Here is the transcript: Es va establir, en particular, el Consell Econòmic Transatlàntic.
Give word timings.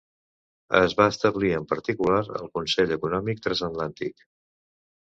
Es 0.79 0.95
va 1.01 1.07
establir, 1.13 1.51
en 1.59 1.69
particular, 1.75 2.23
el 2.41 2.51
Consell 2.57 2.97
Econòmic 2.99 3.47
Transatlàntic. 3.47 4.29